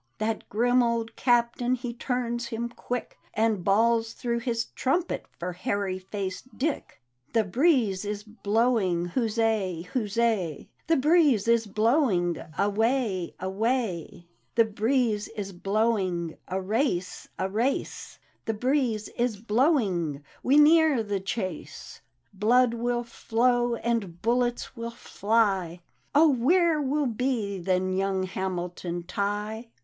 "That 0.17 0.49
grim 0.49 0.81
old 0.81 1.15
Captain 1.15 1.75
he 1.75 1.93
turns 1.93 2.47
him 2.47 2.69
quick. 2.69 3.19
And 3.35 3.63
bawls 3.63 4.13
through 4.13 4.39
his 4.39 4.65
trumpet 4.73 5.27
for 5.37 5.53
Hairy 5.53 5.99
faced 5.99 6.57
Dick. 6.57 6.99
"The 7.33 7.43
breeze 7.43 8.03
is 8.03 8.23
blowing— 8.23 9.09
huzzal 9.13 9.83
huzza! 9.93 10.65
The 10.87 10.97
breeze 10.97 11.47
is 11.47 11.67
blowing— 11.67 12.35
away! 12.57 13.35
away! 13.39 14.27
The 14.55 14.65
breeze 14.65 15.27
is 15.35 15.51
blowing— 15.53 16.35
a 16.47 16.59
race 16.59 17.27
I 17.37 17.43
a 17.45 17.49
race 17.49 18.17
I 18.23 18.25
The 18.45 18.53
breeze 18.55 19.07
is 19.09 19.37
blowing— 19.39 20.23
we 20.41 20.57
near 20.57 21.03
the 21.03 21.19
chase 21.19 22.01
1 22.33 22.39
Blood 22.39 22.73
will 22.73 23.03
flow, 23.03 23.75
and 23.75 24.19
bullets 24.23 24.75
will 24.75 24.89
fly,— 24.89 25.81
Oh, 26.15 26.29
where 26.29 26.81
will 26.81 27.05
be 27.05 27.59
then 27.59 27.93
young 27.93 28.23
Hamilton 28.23 29.03
Tig^c? 29.03 29.67